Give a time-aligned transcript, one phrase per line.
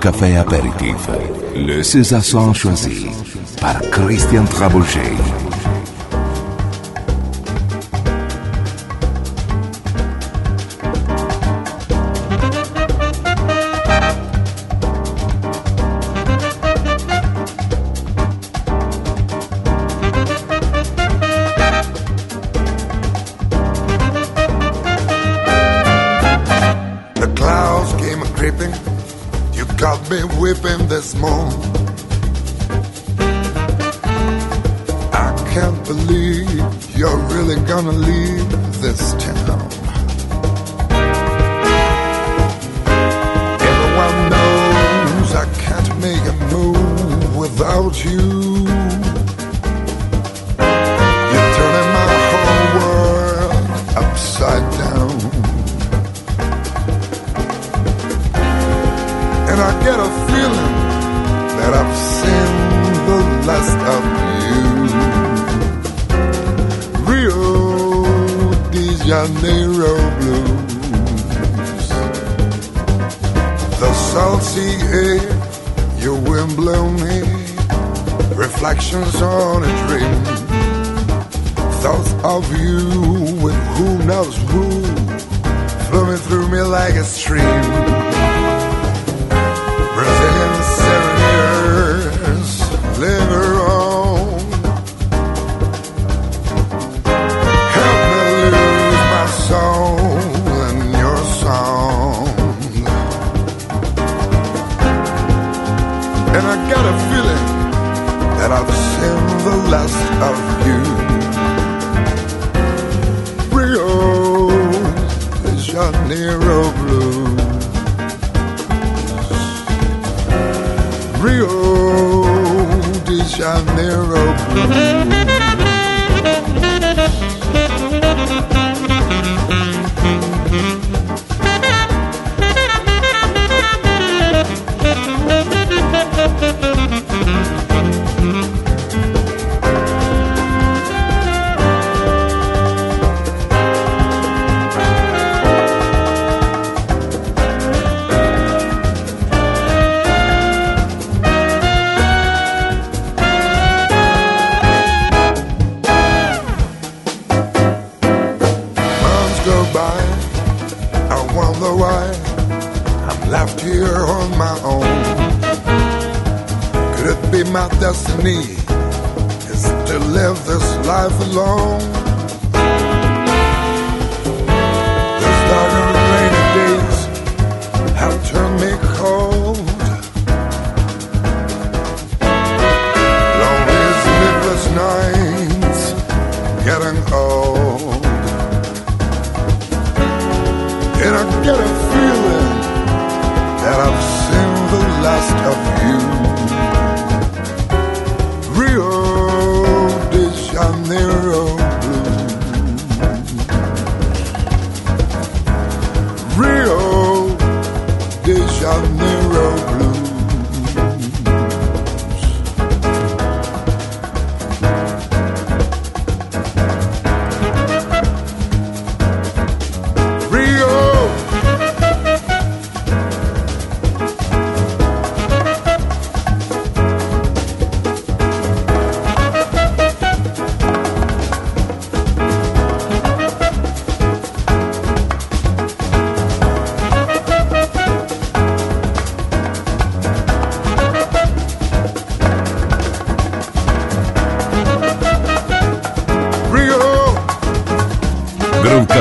[0.00, 0.96] Café Apéritif.
[1.54, 2.22] Le César
[2.54, 3.06] choisi
[3.60, 5.12] par Christian Trabouget.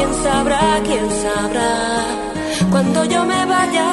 [0.00, 1.70] quién sabrá, quién sabrá.
[2.70, 3.88] Cuando yo me vaya,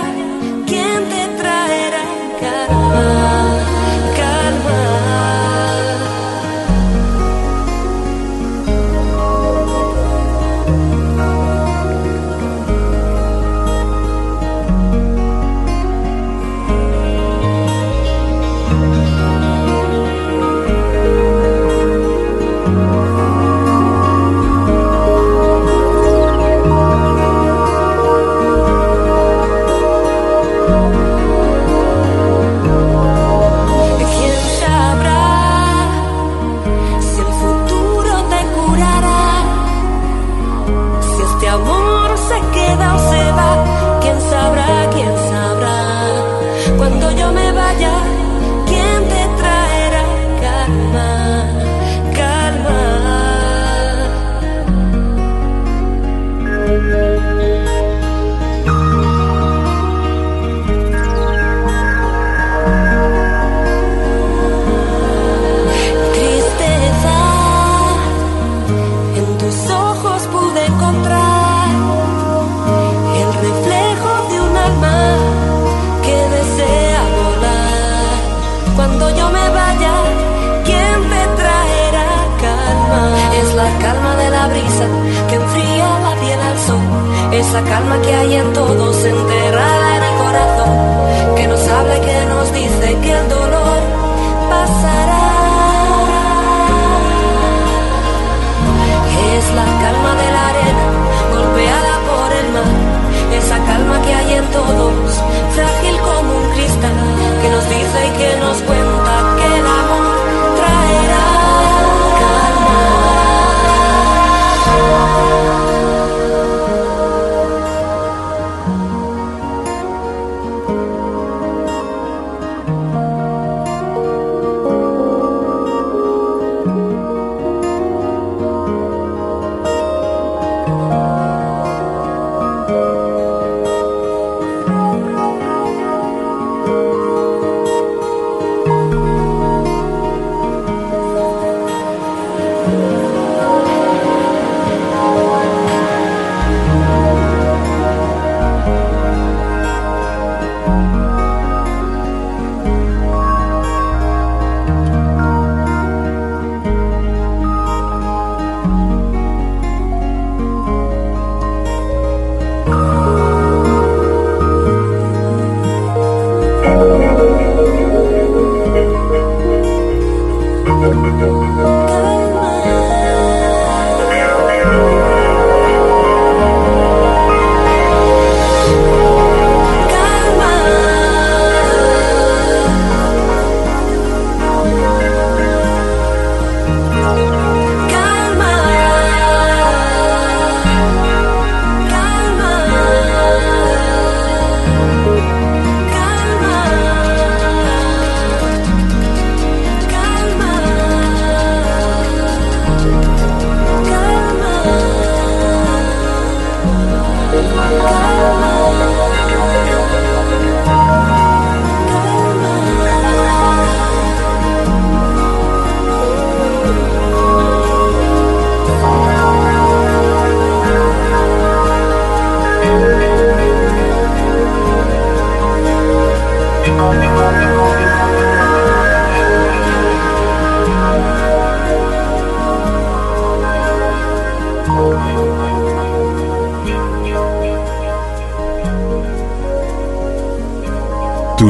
[87.40, 92.26] esa calma que hay en todos enterrada en el corazón, que nos habla y que
[92.26, 93.47] nos dice que el dolor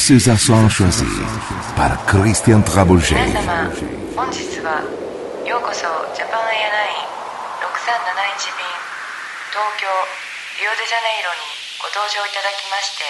[0.00, 1.04] César Son choisi
[1.76, 3.20] par Christian Trabouget.
[3.20, 3.68] 皆様、
[4.16, 4.80] 本日は
[5.44, 5.84] ようこそ
[6.16, 7.04] ジャパンエアライン
[7.60, 8.64] 6371便
[9.52, 9.84] 東京
[10.56, 11.44] リオデジャネイロに
[11.84, 13.04] ご搭乗いただきまして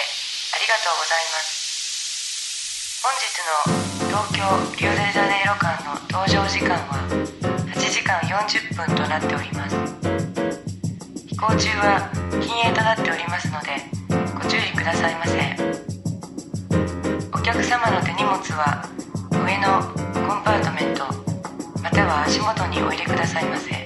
[0.51, 4.43] ありがとうございます本日の東京
[4.75, 7.07] リオデジャネイロ間の搭乗時間は
[7.71, 9.79] 8時間40分となっております
[11.23, 12.11] 飛行中は
[12.43, 13.79] 禁煙となっておりますので
[14.35, 15.70] ご注意くださいませ
[18.41, 18.83] 物は
[19.29, 19.83] 上の
[20.27, 21.05] コンパートメント
[21.79, 23.80] または足元にお入れくださいませ。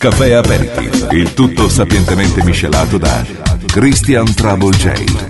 [0.00, 3.22] Café Aperitif, il tutto sapientemente miscelato da
[3.66, 5.29] Christian Trouble J.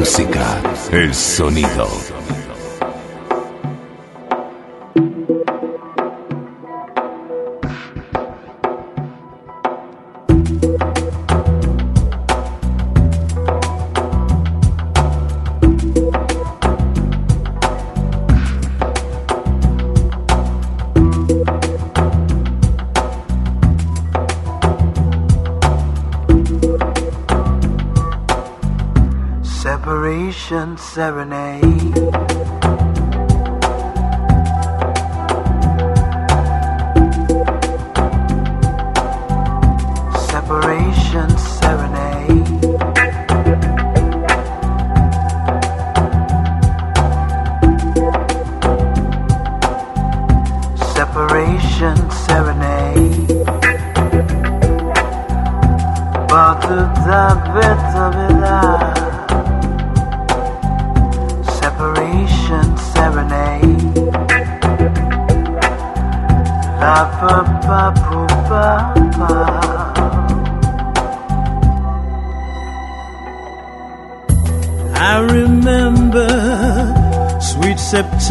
[0.00, 2.09] música, el sonido.
[30.90, 31.39] Serenade.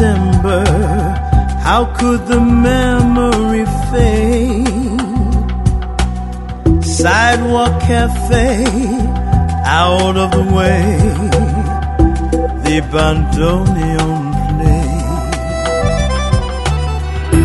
[0.00, 0.64] December.
[1.60, 5.00] How could the memory fade?
[6.82, 8.64] Sidewalk cafe,
[9.66, 10.96] out of the way.
[12.64, 14.90] The bandoneon play.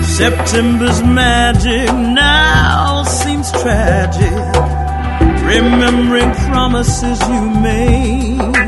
[0.04, 4.32] September's magic now seems tragic.
[5.44, 8.65] Remembering promises you made.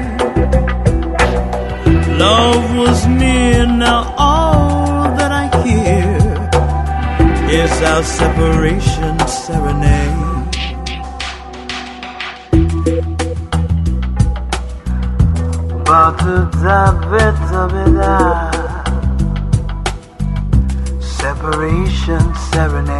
[2.18, 6.18] Love was near, now all that I hear
[7.62, 10.28] is our separation serenade.
[21.02, 22.97] Separation serenade.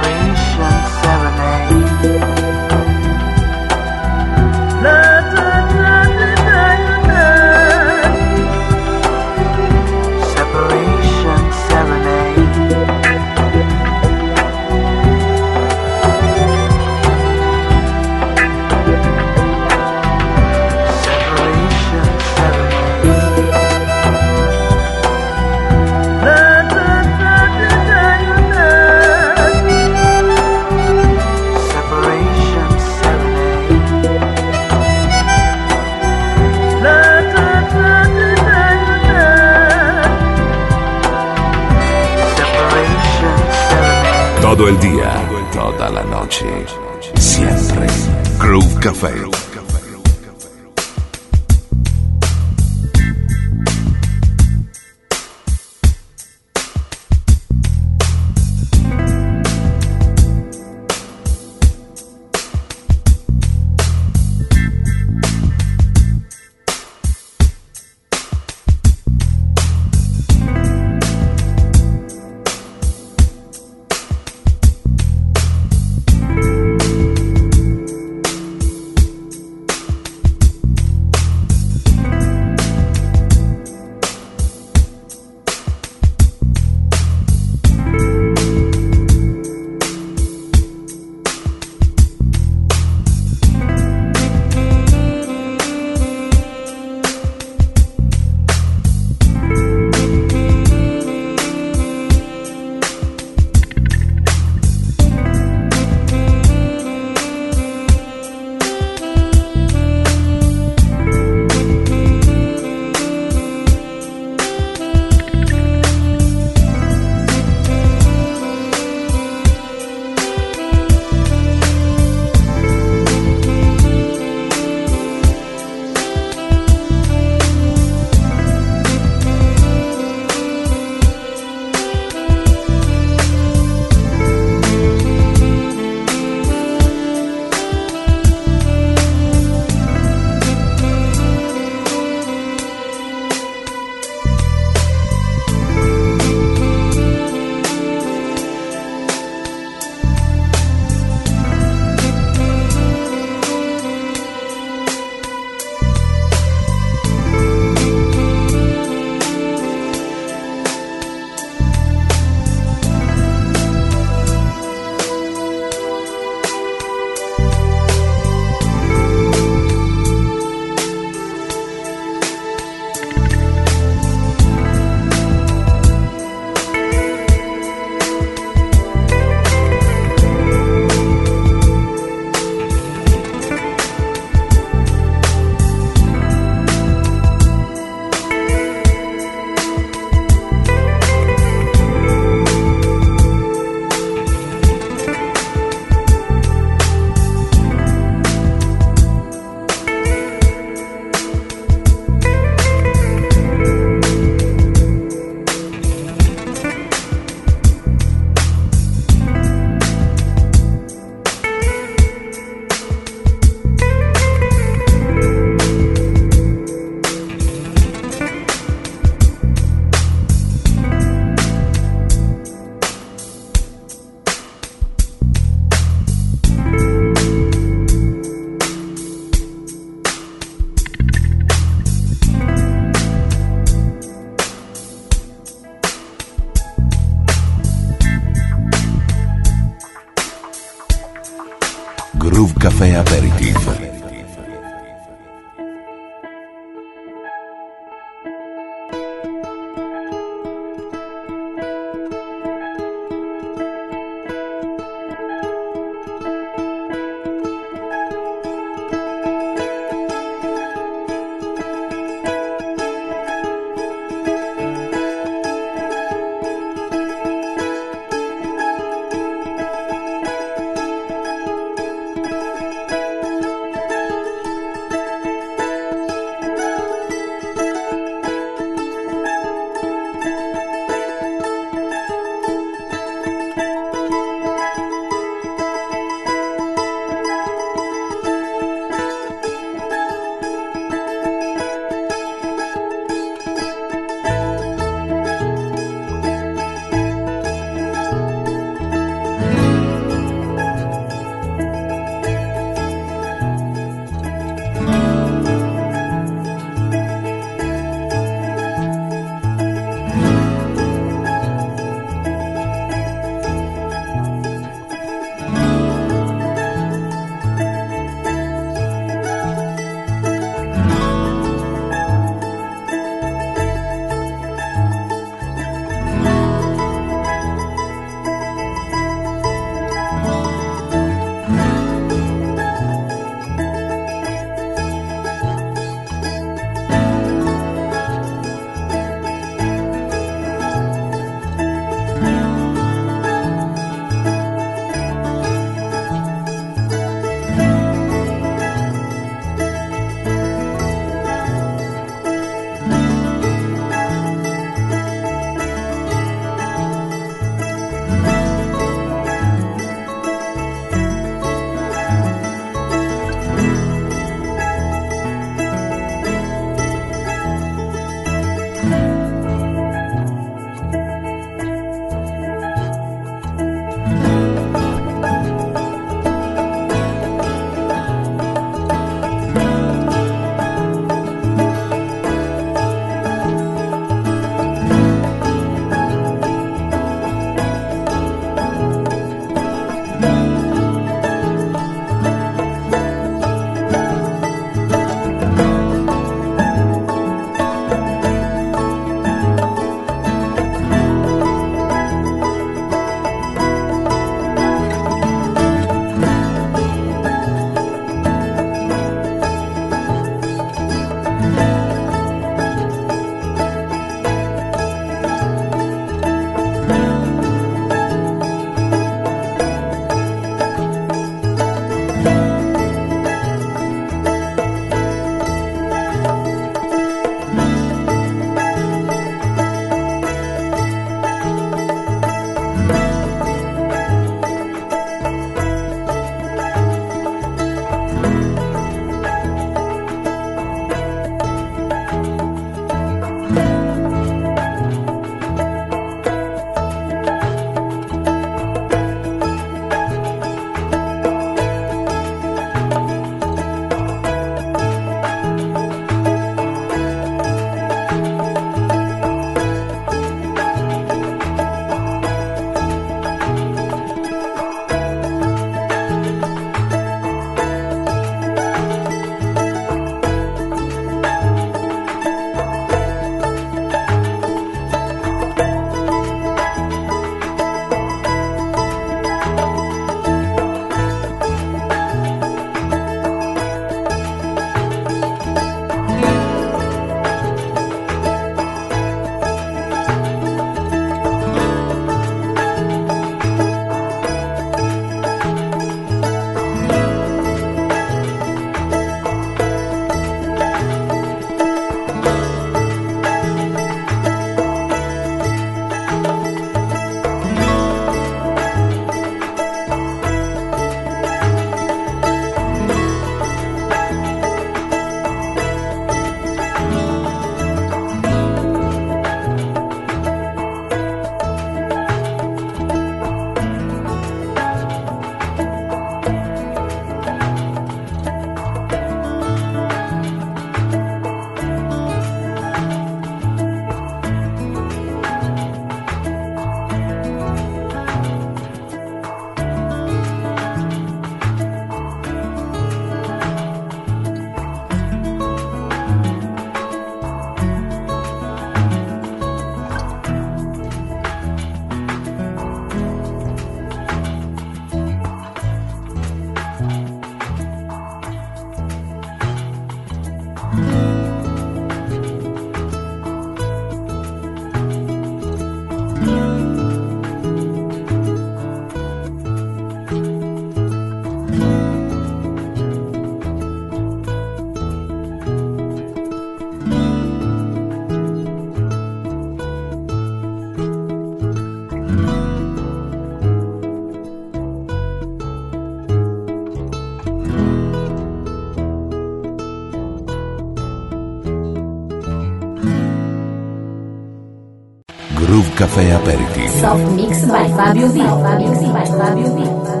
[595.75, 596.79] Café Aperitivo.
[596.79, 600.00] Soft Mix by Fábio Di.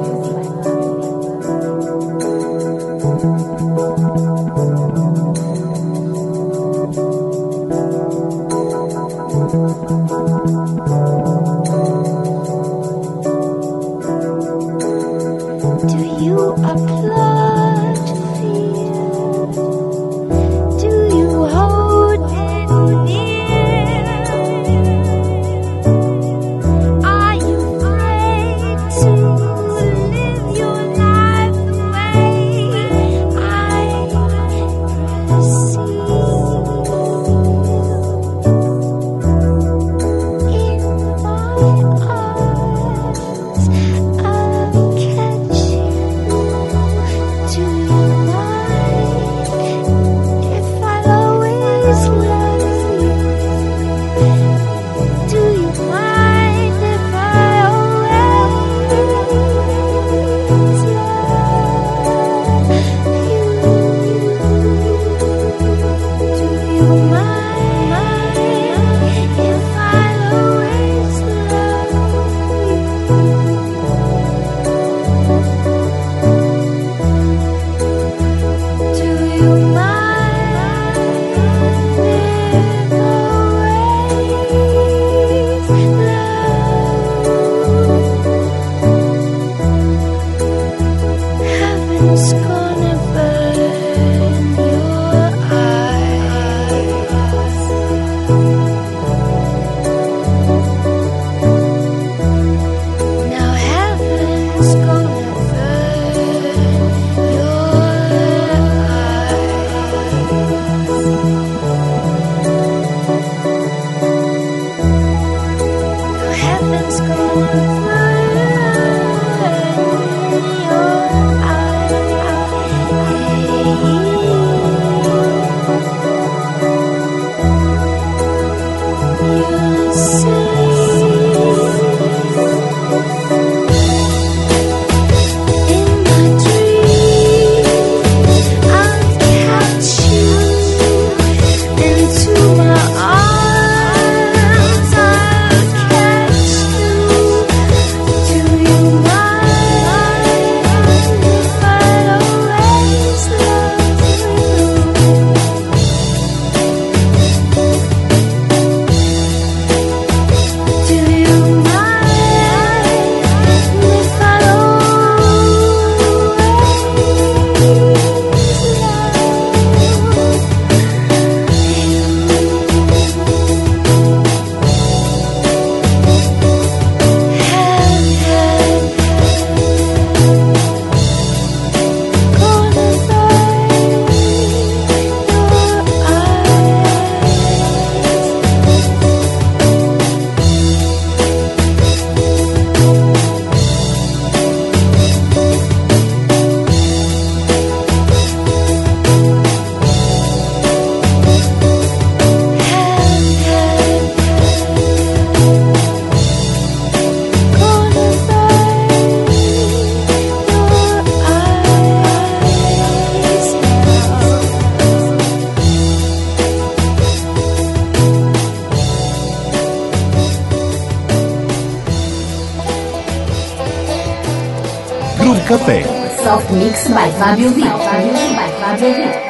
[226.51, 229.20] Mix by Fabio V.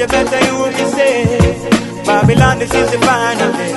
[0.00, 3.72] you better you me Babylon, this is the final day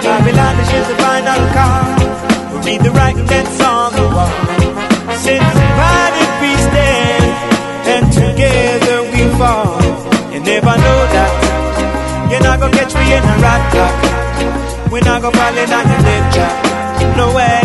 [0.00, 1.84] Babylon, this is the final call
[2.52, 4.32] We need the right that's on the wall
[5.20, 7.28] Since divided we stand
[7.92, 9.76] And together we fall.
[10.32, 11.32] You never know that.
[12.30, 15.84] You're not gonna catch me in a rat trap, We're not gonna fall in on
[15.84, 17.55] the lecture Nowhere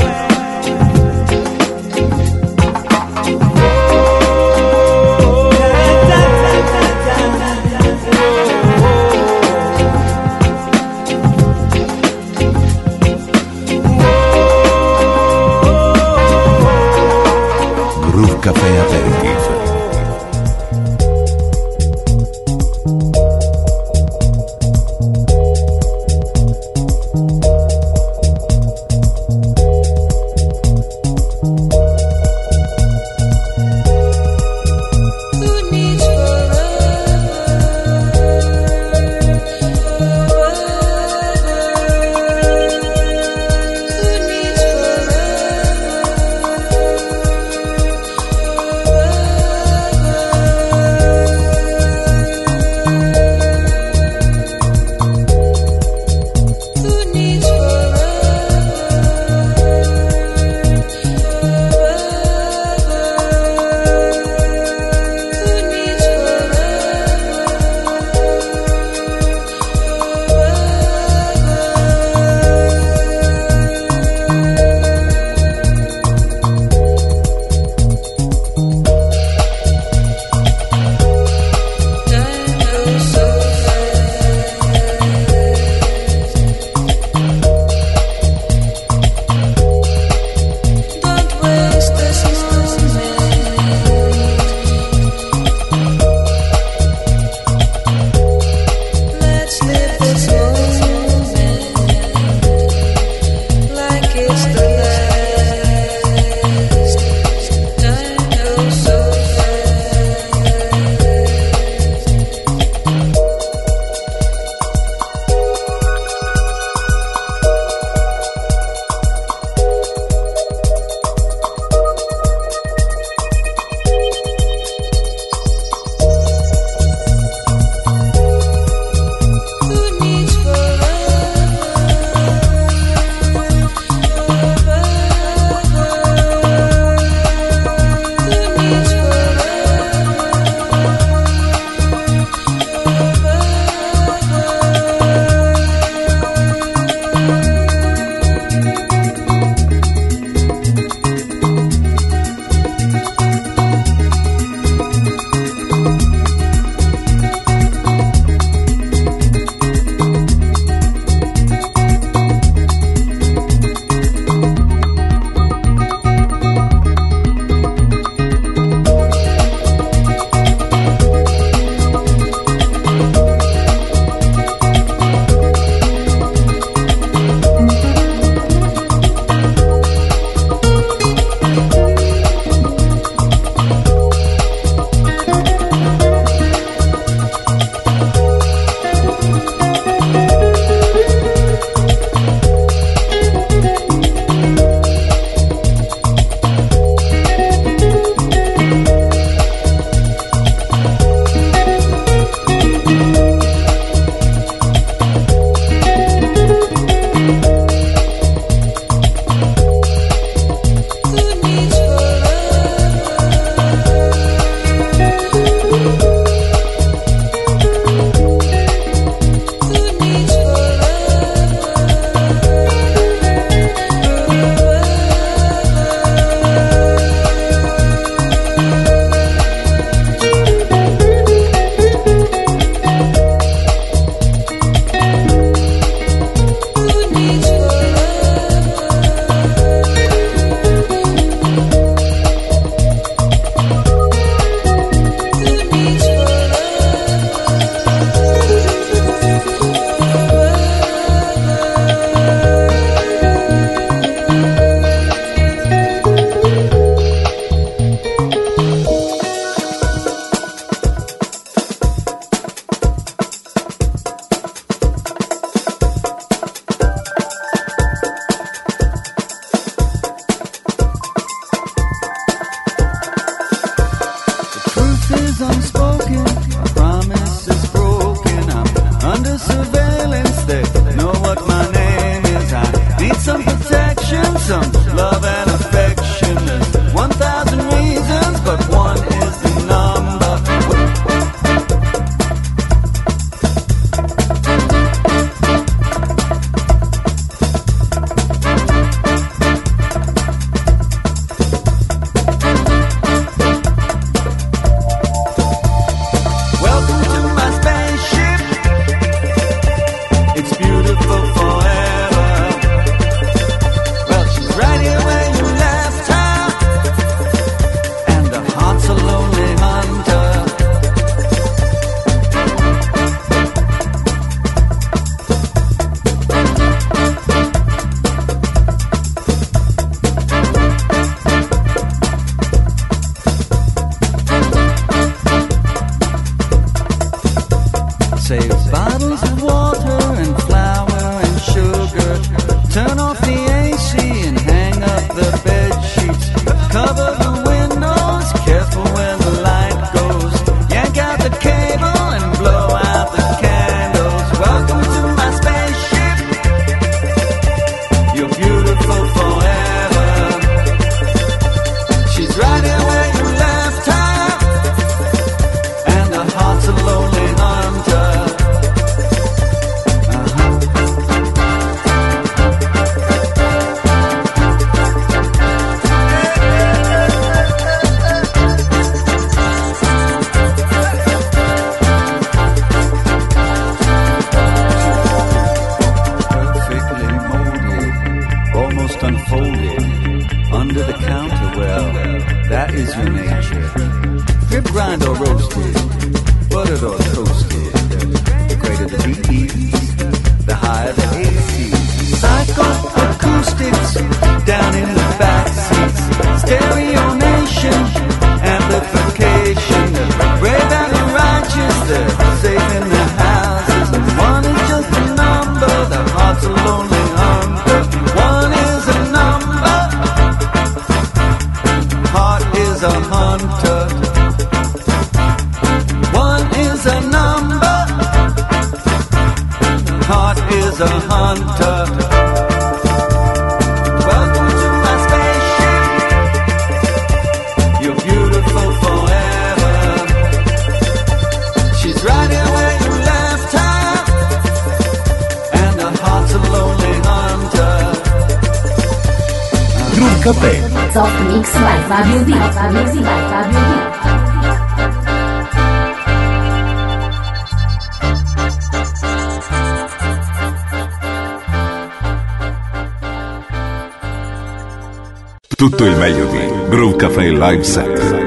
[465.81, 468.20] Tui Melody, Groove Café Live Set.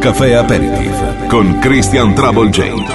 [0.00, 0.92] Café Aperitif
[1.28, 2.89] con Christian Trouble J.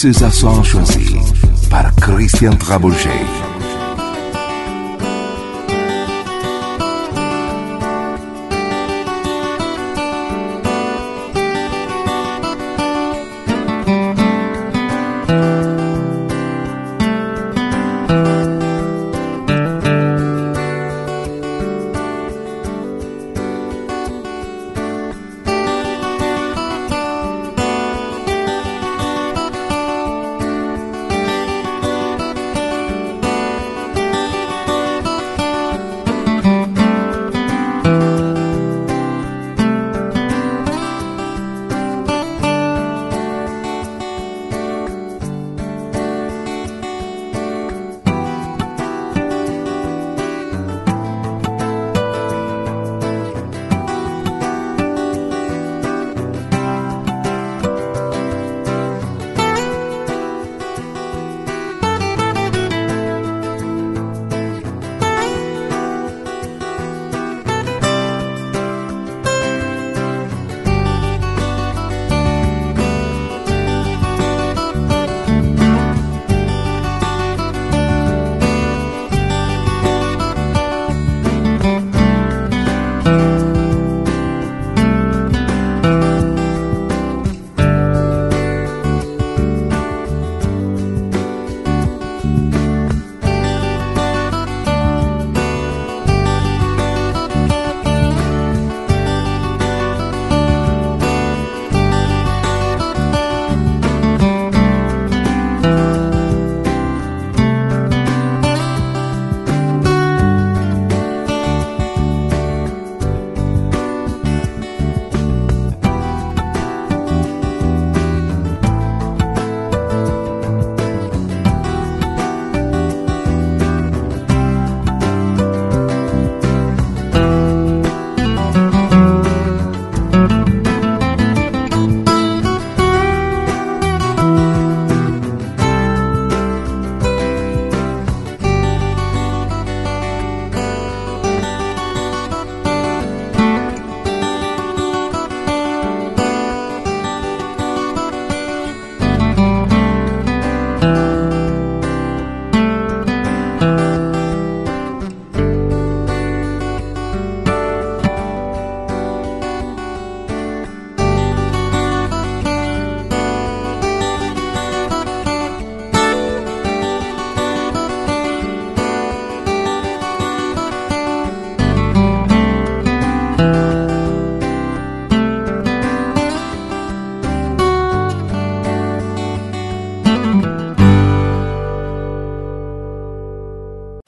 [0.00, 1.10] César sont choisis
[1.68, 3.10] par Christian Trabouget.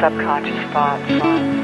[0.00, 1.57] Subconscious thoughts.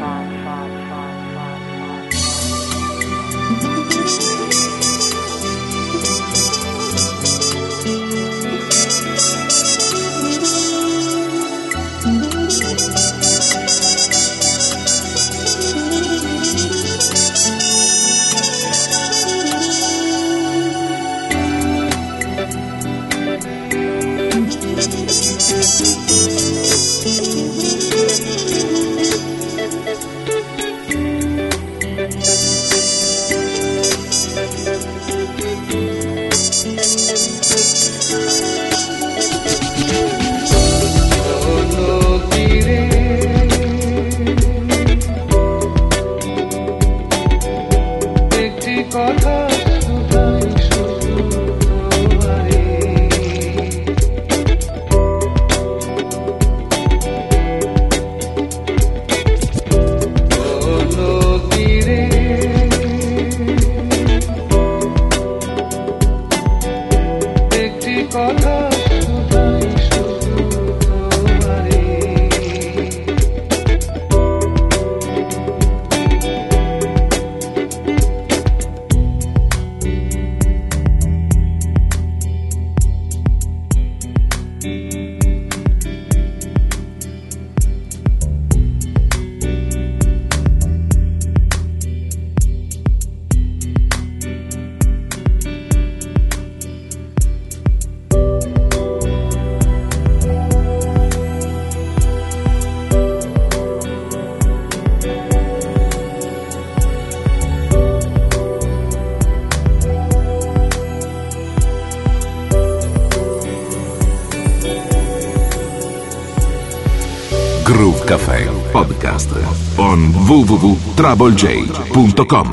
[121.04, 122.48] troublej.com